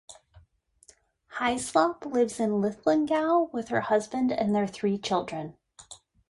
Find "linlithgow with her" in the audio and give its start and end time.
2.59-3.81